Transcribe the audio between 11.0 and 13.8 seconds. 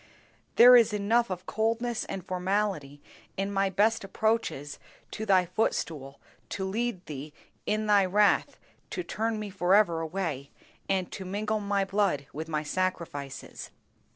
to mingle my blood with my sacrifices!